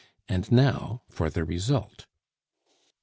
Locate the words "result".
1.45-2.07